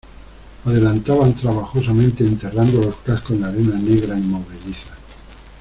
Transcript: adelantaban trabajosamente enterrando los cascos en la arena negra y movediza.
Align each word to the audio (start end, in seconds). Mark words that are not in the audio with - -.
adelantaban 0.65 1.35
trabajosamente 1.35 2.25
enterrando 2.25 2.81
los 2.81 2.95
cascos 3.05 3.33
en 3.35 3.41
la 3.41 3.49
arena 3.49 3.77
negra 3.77 4.17
y 4.17 4.21
movediza. 4.21 4.95